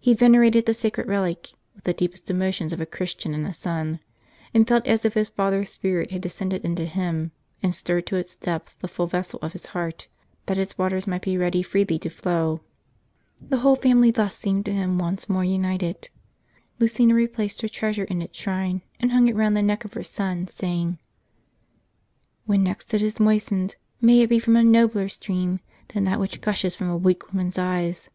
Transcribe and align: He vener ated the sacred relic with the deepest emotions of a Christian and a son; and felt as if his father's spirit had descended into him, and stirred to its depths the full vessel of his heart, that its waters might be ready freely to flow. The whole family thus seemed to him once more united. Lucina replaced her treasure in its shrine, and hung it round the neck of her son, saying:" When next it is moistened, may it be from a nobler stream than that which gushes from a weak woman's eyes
He 0.00 0.16
vener 0.16 0.44
ated 0.44 0.66
the 0.66 0.74
sacred 0.74 1.06
relic 1.06 1.50
with 1.76 1.84
the 1.84 1.92
deepest 1.92 2.28
emotions 2.28 2.72
of 2.72 2.80
a 2.80 2.86
Christian 2.86 3.34
and 3.34 3.46
a 3.46 3.54
son; 3.54 4.00
and 4.52 4.66
felt 4.66 4.84
as 4.88 5.04
if 5.04 5.14
his 5.14 5.28
father's 5.28 5.70
spirit 5.70 6.10
had 6.10 6.22
descended 6.22 6.64
into 6.64 6.84
him, 6.86 7.30
and 7.62 7.72
stirred 7.72 8.04
to 8.08 8.16
its 8.16 8.34
depths 8.34 8.74
the 8.80 8.88
full 8.88 9.06
vessel 9.06 9.38
of 9.42 9.52
his 9.52 9.66
heart, 9.66 10.08
that 10.46 10.58
its 10.58 10.76
waters 10.76 11.06
might 11.06 11.22
be 11.22 11.38
ready 11.38 11.62
freely 11.62 12.00
to 12.00 12.10
flow. 12.10 12.62
The 13.40 13.58
whole 13.58 13.76
family 13.76 14.10
thus 14.10 14.36
seemed 14.36 14.64
to 14.64 14.72
him 14.72 14.98
once 14.98 15.28
more 15.28 15.44
united. 15.44 16.08
Lucina 16.80 17.14
replaced 17.14 17.62
her 17.62 17.68
treasure 17.68 18.02
in 18.02 18.20
its 18.22 18.36
shrine, 18.36 18.82
and 18.98 19.12
hung 19.12 19.28
it 19.28 19.36
round 19.36 19.56
the 19.56 19.62
neck 19.62 19.84
of 19.84 19.92
her 19.94 20.02
son, 20.02 20.48
saying:" 20.48 20.98
When 22.46 22.64
next 22.64 22.92
it 22.92 23.04
is 23.04 23.20
moistened, 23.20 23.76
may 24.00 24.22
it 24.22 24.30
be 24.30 24.40
from 24.40 24.56
a 24.56 24.64
nobler 24.64 25.08
stream 25.08 25.60
than 25.94 26.02
that 26.02 26.18
which 26.18 26.40
gushes 26.40 26.74
from 26.74 26.90
a 26.90 26.96
weak 26.96 27.32
woman's 27.32 27.56
eyes 27.56 28.10